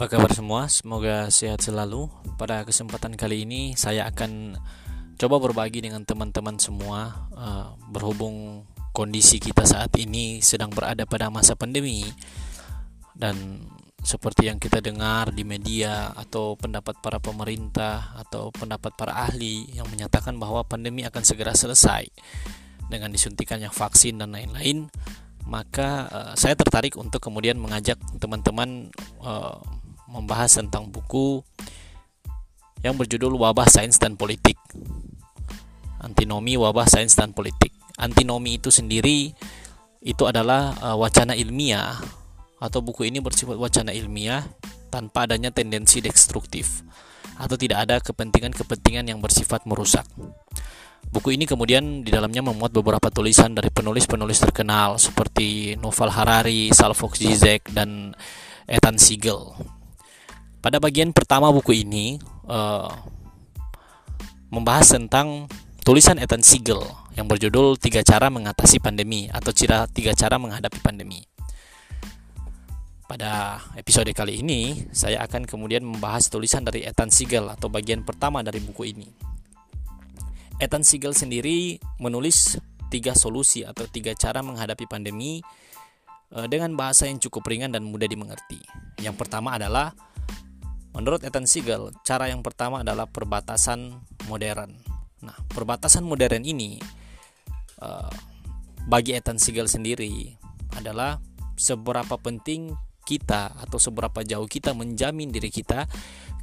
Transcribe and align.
Apa 0.00 0.16
kabar 0.16 0.32
semua? 0.32 0.64
Semoga 0.72 1.28
sehat 1.28 1.60
selalu. 1.60 2.08
Pada 2.40 2.64
kesempatan 2.64 3.20
kali 3.20 3.44
ini 3.44 3.76
saya 3.76 4.08
akan 4.08 4.56
coba 5.20 5.36
berbagi 5.36 5.84
dengan 5.84 6.08
teman-teman 6.08 6.56
semua 6.56 7.28
uh, 7.36 7.76
berhubung 7.92 8.64
kondisi 8.96 9.36
kita 9.36 9.68
saat 9.68 9.92
ini 10.00 10.40
sedang 10.40 10.72
berada 10.72 11.04
pada 11.04 11.28
masa 11.28 11.52
pandemi 11.52 12.08
dan 13.12 13.60
seperti 14.00 14.48
yang 14.48 14.56
kita 14.56 14.80
dengar 14.80 15.36
di 15.36 15.44
media 15.44 16.16
atau 16.16 16.56
pendapat 16.56 16.96
para 17.04 17.20
pemerintah 17.20 18.16
atau 18.24 18.48
pendapat 18.56 18.96
para 18.96 19.28
ahli 19.28 19.68
yang 19.76 19.84
menyatakan 19.92 20.32
bahwa 20.40 20.64
pandemi 20.64 21.04
akan 21.04 21.28
segera 21.28 21.52
selesai 21.52 22.08
dengan 22.88 23.12
disuntikannya 23.12 23.68
vaksin 23.68 24.16
dan 24.16 24.32
lain-lain 24.32 24.88
maka 25.44 26.08
uh, 26.08 26.32
saya 26.40 26.56
tertarik 26.56 26.96
untuk 26.96 27.20
kemudian 27.20 27.60
mengajak 27.60 28.00
teman-teman 28.16 28.88
uh, 29.20 29.60
membahas 30.10 30.58
tentang 30.58 30.90
buku 30.90 31.40
yang 32.82 32.98
berjudul 32.98 33.36
Wabah 33.38 33.70
Sains 33.70 33.96
dan 33.96 34.18
Politik. 34.18 34.58
Antinomi 36.00 36.58
Wabah 36.58 36.88
Sains 36.88 37.14
dan 37.14 37.30
Politik. 37.30 37.70
Antinomi 38.00 38.56
itu 38.58 38.72
sendiri 38.72 39.30
itu 40.00 40.24
adalah 40.24 40.72
uh, 40.80 40.96
wacana 40.96 41.36
ilmiah 41.36 41.92
atau 42.60 42.80
buku 42.80 43.08
ini 43.08 43.20
bersifat 43.20 43.56
wacana 43.60 43.92
ilmiah 43.92 44.44
tanpa 44.88 45.28
adanya 45.28 45.52
tendensi 45.52 46.00
destruktif 46.00 46.80
atau 47.40 47.56
tidak 47.56 47.88
ada 47.88 47.96
kepentingan-kepentingan 48.00 49.08
yang 49.12 49.20
bersifat 49.20 49.64
merusak. 49.64 50.04
Buku 51.10 51.34
ini 51.34 51.48
kemudian 51.48 52.04
di 52.04 52.12
dalamnya 52.12 52.44
memuat 52.44 52.70
beberapa 52.70 53.08
tulisan 53.08 53.56
dari 53.56 53.72
penulis-penulis 53.72 54.38
terkenal 54.44 55.00
seperti 55.00 55.74
Noval 55.80 56.12
Harari, 56.12 56.68
Salfok 56.70 57.16
Zizek, 57.16 57.72
dan 57.72 58.12
Ethan 58.68 59.00
Siegel. 59.00 59.56
Pada 60.60 60.76
bagian 60.76 61.16
pertama 61.16 61.48
buku 61.48 61.72
ini 61.72 62.20
uh, 62.44 62.92
membahas 64.52 64.92
tentang 64.92 65.48
tulisan 65.80 66.20
Ethan 66.20 66.44
Siegel 66.44 66.84
yang 67.16 67.24
berjudul 67.24 67.80
Tiga 67.80 68.04
Cara 68.04 68.28
Mengatasi 68.28 68.76
Pandemi 68.76 69.24
atau 69.32 69.56
Cira 69.56 69.88
Tiga 69.88 70.12
Cara 70.12 70.36
Menghadapi 70.36 70.76
Pandemi. 70.84 71.24
Pada 73.08 73.58
episode 73.74 74.12
kali 74.12 74.44
ini, 74.44 74.86
saya 74.92 75.24
akan 75.24 75.48
kemudian 75.48 75.82
membahas 75.82 76.28
tulisan 76.28 76.62
dari 76.62 76.84
Ethan 76.84 77.08
Siegel 77.08 77.48
atau 77.48 77.72
bagian 77.72 78.04
pertama 78.04 78.44
dari 78.44 78.60
buku 78.60 78.92
ini. 78.92 79.08
Ethan 80.60 80.84
Siegel 80.84 81.16
sendiri 81.16 81.80
menulis 81.96 82.60
tiga 82.92 83.16
solusi 83.16 83.64
atau 83.64 83.88
tiga 83.88 84.12
cara 84.12 84.44
menghadapi 84.44 84.84
pandemi 84.84 85.40
eh, 86.36 86.46
dengan 86.52 86.76
bahasa 86.76 87.08
yang 87.08 87.16
cukup 87.16 87.48
ringan 87.48 87.72
dan 87.72 87.82
mudah 87.88 88.06
dimengerti. 88.06 88.60
Yang 89.00 89.16
pertama 89.16 89.56
adalah, 89.56 89.96
menurut 91.00 91.24
Ethan 91.24 91.48
Siegel, 91.48 91.96
cara 92.04 92.28
yang 92.28 92.44
pertama 92.44 92.84
adalah 92.84 93.08
perbatasan 93.08 93.96
modern. 94.28 94.76
Nah, 95.24 95.36
perbatasan 95.48 96.04
modern 96.04 96.44
ini 96.44 96.76
eh, 97.80 98.12
bagi 98.84 99.16
Ethan 99.16 99.40
Siegel 99.40 99.64
sendiri 99.64 100.36
adalah 100.76 101.16
seberapa 101.56 102.20
penting 102.20 102.76
kita 103.08 103.56
atau 103.56 103.80
seberapa 103.80 104.20
jauh 104.20 104.44
kita 104.44 104.76
menjamin 104.76 105.32
diri 105.32 105.48
kita 105.48 105.88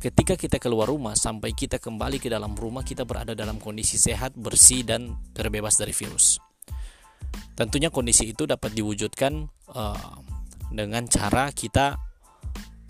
ketika 0.01 0.33
kita 0.33 0.57
keluar 0.57 0.89
rumah 0.89 1.13
sampai 1.13 1.53
kita 1.53 1.77
kembali 1.77 2.17
ke 2.17 2.27
dalam 2.27 2.57
rumah 2.57 2.81
kita 2.81 3.05
berada 3.05 3.37
dalam 3.37 3.61
kondisi 3.61 4.01
sehat, 4.01 4.33
bersih 4.33 4.81
dan 4.81 5.15
terbebas 5.37 5.77
dari 5.77 5.93
virus. 5.93 6.41
Tentunya 7.53 7.89
kondisi 7.89 8.29
itu 8.29 8.45
dapat 8.45 8.73
diwujudkan 8.73 9.49
uh, 9.73 10.17
dengan 10.69 11.09
cara 11.09 11.49
kita 11.49 12.06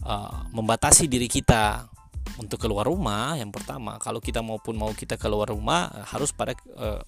uh, 0.07 0.47
membatasi 0.55 1.11
diri 1.11 1.27
kita 1.27 1.91
untuk 2.39 2.63
keluar 2.63 2.87
rumah. 2.87 3.35
Yang 3.35 3.59
pertama, 3.59 3.99
kalau 3.99 4.23
kita 4.23 4.39
maupun 4.39 4.79
mau 4.79 4.95
kita 4.95 5.19
keluar 5.19 5.51
rumah 5.51 5.91
harus 6.07 6.31
pada 6.31 6.55
uh, 6.79 7.03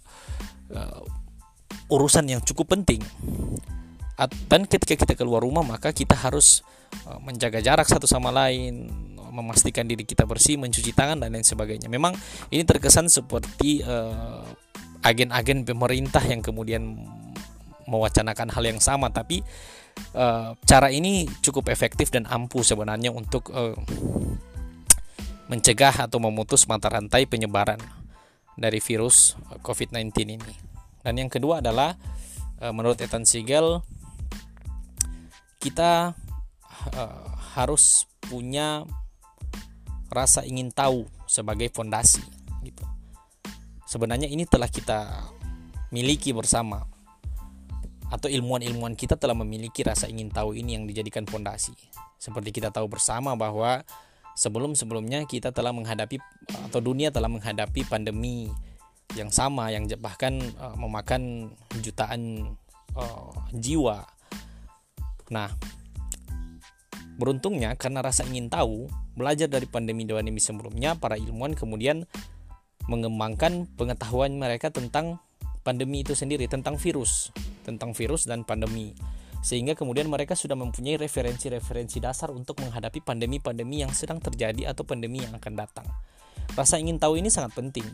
uh, 0.75 1.01
urusan 1.89 2.27
yang 2.27 2.43
cukup 2.43 2.75
penting 2.77 3.01
dan 4.51 4.67
ketika 4.67 4.99
kita 4.99 5.13
keluar 5.15 5.39
rumah 5.39 5.63
maka 5.63 5.95
kita 5.95 6.11
harus 6.11 6.59
menjaga 7.23 7.63
jarak 7.63 7.87
satu 7.87 8.03
sama 8.03 8.33
lain 8.33 8.91
memastikan 9.29 9.85
diri 9.87 10.03
kita 10.03 10.25
bersih 10.27 10.59
mencuci 10.59 10.91
tangan 10.91 11.21
dan 11.21 11.31
lain 11.31 11.45
sebagainya 11.45 11.87
memang 11.87 12.11
ini 12.51 12.65
terkesan 12.65 13.07
seperti 13.07 13.85
uh, 13.85 14.43
agen-agen 15.05 15.63
pemerintah 15.63 16.19
yang 16.25 16.43
kemudian 16.43 16.99
mewacanakan 17.87 18.51
hal 18.51 18.63
yang 18.65 18.81
sama 18.83 19.07
tapi 19.13 19.39
uh, 20.15 20.55
cara 20.65 20.89
ini 20.89 21.25
cukup 21.41 21.69
efektif 21.69 22.09
dan 22.13 22.25
ampuh 22.25 22.63
sebenarnya 22.63 23.13
untuk 23.13 23.51
uh, 23.51 23.75
mencegah 25.49 26.05
atau 26.05 26.21
memutus 26.21 26.69
mata 26.69 26.89
rantai 26.93 27.25
penyebaran 27.25 27.81
dari 28.53 28.77
virus 28.83 29.33
COVID-19 29.65 30.13
ini 30.25 30.53
dan 31.01 31.13
yang 31.17 31.31
kedua 31.31 31.63
adalah 31.63 31.95
menurut 32.59 32.99
Ethan 32.99 33.23
Siegel 33.23 33.79
kita 35.59 36.15
uh, 36.95 37.25
harus 37.57 38.07
punya 38.23 38.87
rasa 40.09 40.47
ingin 40.47 40.71
tahu 40.71 41.05
sebagai 41.27 41.69
fondasi 41.69 42.23
gitu. 42.63 42.83
Sebenarnya 43.85 44.31
ini 44.31 44.47
telah 44.47 44.71
kita 44.71 45.29
miliki 45.91 46.31
bersama 46.31 46.87
atau 48.09 48.27
ilmuwan-ilmuwan 48.27 48.97
kita 48.97 49.15
telah 49.15 49.37
memiliki 49.37 49.85
rasa 49.85 50.09
ingin 50.09 50.33
tahu 50.33 50.57
ini 50.57 50.77
yang 50.77 50.85
dijadikan 50.89 51.25
fondasi. 51.29 51.73
Seperti 52.17 52.49
kita 52.49 52.73
tahu 52.73 52.89
bersama 52.89 53.37
bahwa 53.37 53.85
sebelum-sebelumnya 54.33 55.29
kita 55.29 55.53
telah 55.53 55.71
menghadapi 55.71 56.17
atau 56.69 56.81
dunia 56.81 57.13
telah 57.13 57.29
menghadapi 57.29 57.85
pandemi 57.85 58.49
yang 59.17 59.33
sama 59.33 59.73
yang 59.73 59.89
bahkan 60.01 60.37
uh, 60.61 60.77
memakan 60.77 61.53
jutaan 61.81 62.53
uh, 62.93 63.33
jiwa 63.53 64.05
Nah, 65.29 65.53
beruntungnya 67.21 67.77
karena 67.77 68.01
rasa 68.01 68.25
ingin 68.25 68.49
tahu, 68.49 68.89
belajar 69.13 69.45
dari 69.45 69.69
pandemi-pandemi 69.69 70.41
sebelumnya, 70.41 70.97
para 70.97 71.15
ilmuwan 71.15 71.53
kemudian 71.53 72.09
mengembangkan 72.89 73.69
pengetahuan 73.77 74.33
mereka 74.41 74.73
tentang 74.73 75.21
pandemi 75.61 76.01
itu 76.01 76.17
sendiri, 76.17 76.49
tentang 76.49 76.81
virus, 76.81 77.29
tentang 77.69 77.93
virus 77.93 78.25
dan 78.25 78.41
pandemi. 78.41 78.97
Sehingga 79.39 79.77
kemudian 79.77 80.09
mereka 80.11 80.35
sudah 80.35 80.57
mempunyai 80.57 80.99
referensi-referensi 80.99 82.03
dasar 82.03 82.33
untuk 82.33 82.59
menghadapi 82.59 82.99
pandemi-pandemi 82.99 83.85
yang 83.85 83.93
sedang 83.95 84.19
terjadi 84.19 84.73
atau 84.73 84.83
pandemi 84.83 85.23
yang 85.23 85.31
akan 85.37 85.53
datang. 85.55 85.87
Rasa 86.57 86.81
ingin 86.81 86.99
tahu 86.99 87.21
ini 87.21 87.31
sangat 87.31 87.55
penting. 87.55 87.87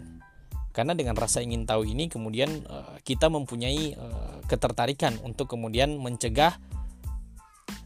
Karena 0.76 0.92
dengan 0.92 1.16
rasa 1.16 1.40
ingin 1.40 1.64
tahu 1.64 1.88
ini 1.88 2.12
kemudian 2.12 2.66
uh, 2.68 3.00
kita 3.06 3.32
mempunyai 3.32 3.96
uh, 3.96 4.44
ketertarikan 4.50 5.16
untuk 5.24 5.48
kemudian 5.48 5.96
mencegah 6.02 6.58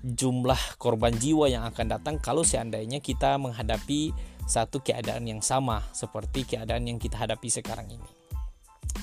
jumlah 0.02 0.80
korban 0.80 1.12
jiwa 1.12 1.52
yang 1.52 1.68
akan 1.68 2.00
datang 2.00 2.16
kalau 2.24 2.42
seandainya 2.48 3.04
kita 3.04 3.36
menghadapi 3.36 4.16
satu 4.50 4.82
keadaan 4.82 5.28
yang 5.30 5.44
sama 5.46 5.86
seperti 5.94 6.48
keadaan 6.48 6.90
yang 6.90 6.98
kita 6.98 7.20
hadapi 7.20 7.52
sekarang 7.52 7.86
ini. 7.94 8.10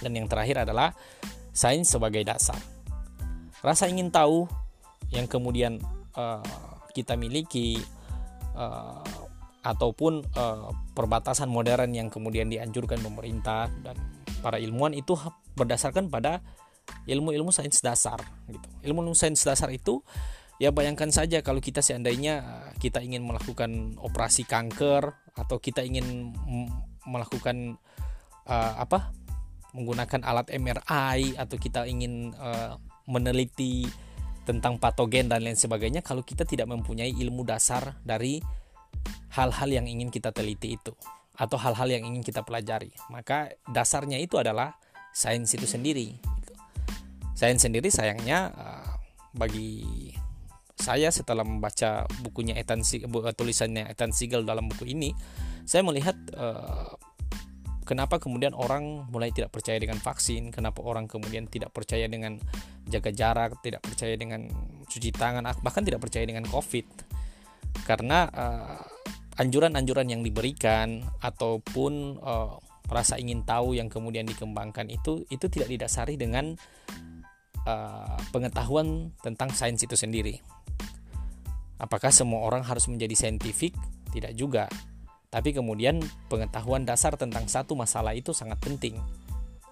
Dan 0.02 0.18
yang 0.18 0.26
terakhir 0.26 0.66
adalah 0.66 0.90
sains 1.54 1.86
sebagai 1.86 2.26
dasar. 2.26 2.58
Rasa 3.66 3.90
ingin 3.90 4.14
tahu 4.14 4.46
yang 5.10 5.26
kemudian 5.26 5.82
uh, 6.14 6.42
kita 6.94 7.18
miliki 7.18 7.82
uh, 8.54 9.02
ataupun 9.66 10.22
uh, 10.38 10.70
perbatasan 10.94 11.50
modern 11.50 11.90
yang 11.90 12.06
kemudian 12.06 12.46
dianjurkan 12.46 13.02
pemerintah 13.02 13.66
dan 13.82 13.98
para 14.38 14.62
ilmuwan 14.62 14.94
itu 14.94 15.18
berdasarkan 15.58 16.06
pada 16.06 16.38
ilmu-ilmu 17.10 17.50
sains 17.50 17.82
dasar 17.82 18.22
gitu. 18.46 18.68
Ilmu-ilmu 18.86 19.18
sains 19.18 19.42
dasar 19.42 19.74
itu 19.74 19.98
Ya 20.56 20.72
bayangkan 20.72 21.12
saja 21.12 21.44
kalau 21.44 21.60
kita 21.60 21.84
seandainya 21.84 22.40
kita 22.80 23.04
ingin 23.04 23.28
melakukan 23.28 24.00
operasi 24.00 24.48
kanker 24.48 25.12
atau 25.36 25.60
kita 25.60 25.84
ingin 25.84 26.32
melakukan 27.04 27.76
uh, 28.48 28.72
apa 28.80 29.12
menggunakan 29.76 30.24
alat 30.24 30.48
MRI 30.48 31.36
atau 31.36 31.56
kita 31.60 31.84
ingin 31.84 32.32
uh, 32.40 32.80
meneliti 33.06 33.86
tentang 34.46 34.78
patogen 34.78 35.26
dan 35.26 35.42
lain 35.42 35.58
sebagainya 35.58 36.06
kalau 36.06 36.22
kita 36.22 36.46
tidak 36.46 36.70
mempunyai 36.70 37.10
ilmu 37.10 37.42
dasar 37.42 37.98
dari 38.06 38.38
hal-hal 39.34 39.68
yang 39.68 39.86
ingin 39.90 40.10
kita 40.10 40.30
teliti 40.30 40.78
itu 40.78 40.94
atau 41.36 41.58
hal-hal 41.60 41.88
yang 41.90 42.06
ingin 42.06 42.22
kita 42.24 42.46
pelajari. 42.46 42.94
Maka 43.12 43.52
dasarnya 43.68 44.16
itu 44.22 44.38
adalah 44.40 44.78
sains 45.12 45.52
itu 45.52 45.68
sendiri. 45.68 46.16
Sains 47.36 47.60
sendiri 47.60 47.92
sayangnya 47.92 48.54
uh, 48.56 48.96
bagi 49.36 50.08
saya 50.76 51.08
setelah 51.08 51.44
membaca 51.44 52.04
bukunya 52.20 52.56
Ethan 52.56 52.84
tulisannya 53.32 53.88
Ethan 53.92 54.12
Siegel 54.12 54.44
dalam 54.44 54.68
buku 54.68 54.92
ini 54.92 55.16
saya 55.64 55.80
melihat 55.80 56.14
uh, 56.36 56.94
kenapa 57.88 58.20
kemudian 58.20 58.52
orang 58.52 59.08
mulai 59.08 59.32
tidak 59.32 59.56
percaya 59.56 59.80
dengan 59.80 59.96
vaksin 59.96 60.52
kenapa 60.52 60.84
orang 60.84 61.08
kemudian 61.08 61.48
tidak 61.48 61.72
percaya 61.72 62.04
dengan 62.12 62.36
jaga 62.86 63.10
jarak 63.10 63.58
tidak 63.60 63.82
percaya 63.82 64.14
dengan 64.14 64.46
cuci 64.86 65.10
tangan 65.10 65.42
bahkan 65.60 65.82
tidak 65.82 65.98
percaya 66.02 66.22
dengan 66.22 66.46
covid 66.46 66.86
karena 67.84 68.30
anjuran-anjuran 69.36 70.06
uh, 70.08 70.12
yang 70.16 70.22
diberikan 70.22 71.04
ataupun 71.20 72.22
uh, 72.22 72.56
rasa 72.86 73.18
ingin 73.18 73.42
tahu 73.42 73.74
yang 73.74 73.90
kemudian 73.90 74.24
dikembangkan 74.24 74.86
itu 74.88 75.26
itu 75.28 75.50
tidak 75.50 75.68
didasari 75.68 76.14
dengan 76.14 76.54
uh, 77.66 78.16
pengetahuan 78.30 79.12
tentang 79.20 79.50
sains 79.52 79.82
itu 79.82 79.98
sendiri. 79.98 80.40
Apakah 81.76 82.08
semua 82.08 82.40
orang 82.46 82.64
harus 82.64 82.88
menjadi 82.88 83.12
saintifik? 83.12 83.76
Tidak 84.08 84.32
juga. 84.32 84.64
Tapi 85.28 85.52
kemudian 85.52 86.00
pengetahuan 86.32 86.88
dasar 86.88 87.18
tentang 87.20 87.44
satu 87.50 87.76
masalah 87.76 88.16
itu 88.16 88.32
sangat 88.32 88.56
penting 88.62 88.96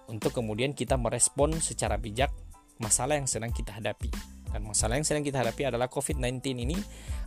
untuk 0.05 0.37
kemudian 0.37 0.77
kita 0.77 0.99
merespon 1.01 1.57
secara 1.57 1.97
bijak 1.97 2.29
masalah 2.81 3.19
yang 3.19 3.27
sedang 3.27 3.51
kita 3.51 3.75
hadapi. 3.75 4.09
Dan 4.51 4.63
masalah 4.67 4.95
yang 4.95 5.03
sedang 5.03 5.23
kita 5.23 5.43
hadapi 5.43 5.67
adalah 5.67 5.91
COVID-19 5.91 6.39
ini, 6.63 6.77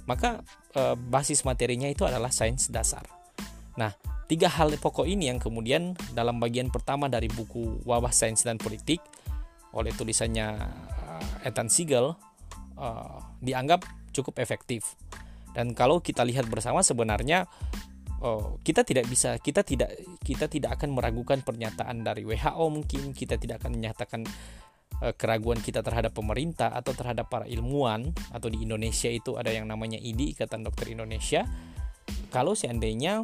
maka 0.09 0.41
e, 0.73 0.97
basis 0.97 1.45
materinya 1.45 1.85
itu 1.85 2.09
adalah 2.09 2.33
sains 2.33 2.73
dasar. 2.73 3.05
Nah, 3.77 3.93
tiga 4.27 4.49
hal 4.49 4.73
pokok 4.81 5.05
ini 5.05 5.29
yang 5.29 5.37
kemudian 5.41 5.93
dalam 6.17 6.41
bagian 6.41 6.73
pertama 6.73 7.07
dari 7.07 7.29
buku 7.29 7.85
Wabah 7.85 8.13
Sains 8.13 8.43
dan 8.45 8.57
Politik 8.61 9.01
oleh 9.73 9.93
tulisannya 9.93 10.59
uh, 11.07 11.47
Ethan 11.47 11.69
Siegel 11.71 12.17
uh, 12.77 13.19
dianggap 13.39 13.85
cukup 14.11 14.41
efektif. 14.43 14.97
Dan 15.55 15.73
kalau 15.73 16.03
kita 16.03 16.27
lihat 16.27 16.51
bersama 16.51 16.83
sebenarnya 16.83 17.47
uh, 18.23 18.59
kita 18.63 18.83
tidak 18.83 19.07
bisa 19.07 19.39
kita 19.39 19.63
tidak 19.63 19.95
kita 20.23 20.51
tidak 20.51 20.79
akan 20.79 20.95
meragukan 20.95 21.41
pernyataan 21.43 22.03
dari 22.03 22.27
WHO 22.27 22.65
mungkin 22.69 23.15
kita 23.15 23.39
tidak 23.39 23.63
akan 23.65 23.79
menyatakan 23.79 24.23
keraguan 24.99 25.63
kita 25.63 25.79
terhadap 25.79 26.11
pemerintah 26.11 26.75
atau 26.75 26.91
terhadap 26.91 27.31
para 27.31 27.47
ilmuwan 27.47 28.11
atau 28.35 28.51
di 28.51 28.67
Indonesia 28.67 29.07
itu 29.07 29.39
ada 29.39 29.55
yang 29.55 29.71
namanya 29.71 29.95
IDI 29.95 30.35
Ikatan 30.35 30.67
Dokter 30.67 30.91
Indonesia 30.91 31.47
kalau 32.35 32.59
seandainya 32.59 33.23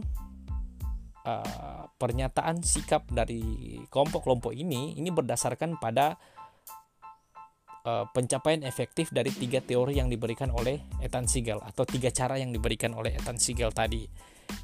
uh, 1.24 1.82
pernyataan 1.96 2.62
sikap 2.62 3.08
dari 3.10 3.42
kelompok-kelompok 3.88 4.52
ini 4.54 4.94
ini 4.96 5.10
berdasarkan 5.10 5.80
pada 5.80 6.16
uh, 7.84 8.06
pencapaian 8.12 8.62
efektif 8.62 9.10
dari 9.10 9.32
tiga 9.32 9.64
teori 9.64 9.98
yang 9.98 10.12
diberikan 10.12 10.52
oleh 10.52 10.78
Ethan 11.00 11.26
Siegel 11.26 11.60
atau 11.60 11.84
tiga 11.88 12.12
cara 12.12 12.38
yang 12.38 12.52
diberikan 12.52 12.92
oleh 12.94 13.16
Ethan 13.16 13.40
Siegel 13.40 13.72
tadi 13.72 14.04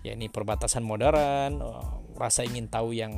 yakni 0.04 0.28
perbatasan 0.28 0.84
modern 0.84 1.64
uh, 1.64 2.04
rasa 2.20 2.44
ingin 2.44 2.68
tahu 2.68 2.92
yang 2.92 3.12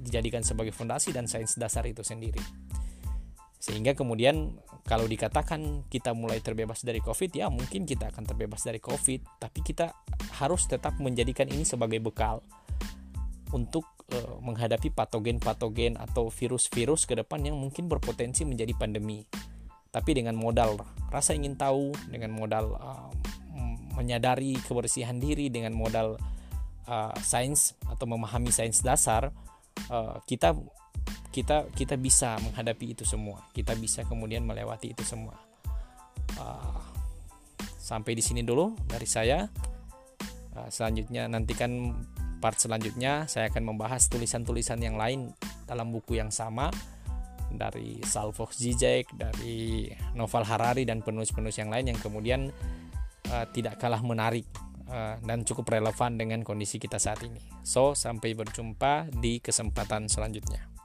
dijadikan 0.00 0.44
sebagai 0.44 0.72
fondasi 0.72 1.12
dan 1.12 1.28
sains 1.28 1.56
dasar 1.56 1.84
itu 1.88 2.04
sendiri 2.04 2.40
sehingga 3.60 3.92
kemudian 3.92 4.56
kalau 4.88 5.04
dikatakan 5.04 5.84
kita 5.92 6.16
mulai 6.16 6.40
terbebas 6.40 6.80
dari 6.80 7.04
covid 7.04 7.28
ya 7.36 7.52
mungkin 7.52 7.84
kita 7.84 8.08
akan 8.08 8.24
terbebas 8.24 8.64
dari 8.64 8.80
covid. 8.80 9.20
Tapi 9.36 9.60
kita 9.60 9.92
harus 10.40 10.64
tetap 10.64 10.96
menjadikan 10.96 11.44
ini 11.52 11.68
sebagai 11.68 12.00
bekal 12.00 12.40
untuk 13.52 13.84
uh, 14.16 14.40
menghadapi 14.40 14.88
patogen-patogen 14.96 16.00
atau 16.00 16.32
virus-virus 16.32 17.04
ke 17.04 17.20
depan 17.20 17.44
yang 17.44 17.60
mungkin 17.60 17.84
berpotensi 17.84 18.48
menjadi 18.48 18.72
pandemi. 18.80 19.28
Tapi 19.92 20.16
dengan 20.16 20.40
modal 20.40 20.80
rasa 21.12 21.36
ingin 21.36 21.60
tahu 21.60 21.92
dengan 22.08 22.32
modal 22.32 22.80
uh, 22.80 23.12
menyadari 23.92 24.56
kebersihan 24.64 25.20
diri 25.20 25.52
dengan 25.52 25.76
modal 25.76 26.16
uh, 26.88 27.12
sains 27.20 27.76
atau 27.84 28.08
memahami 28.08 28.48
sains 28.48 28.80
dasar 28.80 29.28
kita 30.28 30.54
kita 31.30 31.70
kita 31.72 31.94
bisa 31.94 32.36
menghadapi 32.42 32.98
itu 32.98 33.06
semua 33.06 33.46
kita 33.54 33.78
bisa 33.78 34.02
kemudian 34.02 34.42
melewati 34.42 34.92
itu 34.94 35.06
semua 35.06 35.38
uh, 36.38 36.78
sampai 37.78 38.18
di 38.18 38.22
sini 38.22 38.42
dulu 38.42 38.74
dari 38.86 39.06
saya 39.06 39.46
uh, 40.58 40.68
selanjutnya 40.70 41.30
nantikan 41.30 41.94
part 42.42 42.58
selanjutnya 42.58 43.30
saya 43.30 43.46
akan 43.52 43.74
membahas 43.74 44.10
tulisan-tulisan 44.10 44.82
yang 44.82 44.98
lain 44.98 45.30
dalam 45.70 45.94
buku 45.94 46.18
yang 46.18 46.34
sama 46.34 46.70
dari 47.50 47.98
Salvo 48.06 48.46
Zizek 48.50 49.10
dari 49.14 49.90
Novel 50.14 50.46
Harari 50.46 50.86
dan 50.86 51.02
penulis-penulis 51.02 51.58
yang 51.58 51.70
lain 51.70 51.94
yang 51.94 51.98
kemudian 51.98 52.50
uh, 53.30 53.46
tidak 53.50 53.78
kalah 53.78 54.02
menarik 54.02 54.46
uh, 54.90 55.18
dan 55.22 55.46
cukup 55.46 55.70
relevan 55.70 56.18
dengan 56.18 56.42
kondisi 56.42 56.78
kita 56.82 56.98
saat 56.98 57.22
ini. 57.26 57.40
So, 57.62 57.94
sampai 57.94 58.34
berjumpa 58.34 59.10
di 59.18 59.38
kesempatan 59.38 60.10
selanjutnya. 60.10 60.79